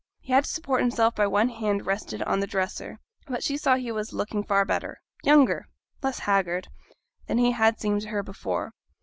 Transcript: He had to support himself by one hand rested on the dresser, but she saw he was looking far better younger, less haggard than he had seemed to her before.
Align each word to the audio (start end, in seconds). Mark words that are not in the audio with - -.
He 0.21 0.33
had 0.33 0.45
to 0.45 0.49
support 0.49 0.81
himself 0.81 1.13
by 1.13 1.27
one 1.27 1.49
hand 1.49 1.85
rested 1.85 2.23
on 2.23 2.39
the 2.39 2.47
dresser, 2.47 2.97
but 3.27 3.43
she 3.43 3.55
saw 3.55 3.75
he 3.75 3.91
was 3.91 4.13
looking 4.13 4.43
far 4.43 4.65
better 4.65 4.97
younger, 5.23 5.67
less 6.01 6.17
haggard 6.17 6.69
than 7.27 7.37
he 7.37 7.51
had 7.51 7.79
seemed 7.79 8.01
to 8.01 8.07
her 8.09 8.23
before. 8.23 8.71